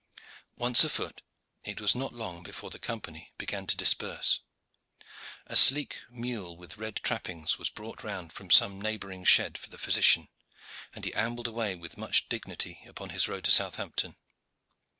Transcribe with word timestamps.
Once 0.57 0.83
afoot, 0.83 1.21
it 1.63 1.79
was 1.79 1.93
not 1.93 2.11
long 2.11 2.41
before 2.41 2.71
the 2.71 2.79
company 2.79 3.31
began 3.37 3.67
to 3.67 3.77
disperse. 3.77 4.39
A 5.45 5.55
sleek 5.55 5.99
mule 6.09 6.57
with 6.57 6.77
red 6.79 6.95
trappings 6.95 7.59
was 7.59 7.69
brought 7.69 8.01
round 8.03 8.33
from 8.33 8.49
some 8.49 8.81
neighboring 8.81 9.23
shed 9.25 9.59
for 9.59 9.69
the 9.69 9.77
physician, 9.77 10.27
and 10.95 11.05
he 11.05 11.13
ambled 11.13 11.45
away 11.47 11.75
with 11.75 11.99
much 11.99 12.27
dignity 12.29 12.81
upon 12.87 13.09
his 13.09 13.27
road 13.27 13.43
to 13.43 13.51
Southampton. 13.51 14.15